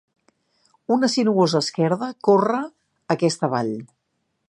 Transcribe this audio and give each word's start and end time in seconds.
Una 0.95 1.09
sinuosa 1.17 1.61
esquerda 1.65 2.09
corre 2.29 2.65
aquesta 3.17 3.53
vall. 3.57 3.75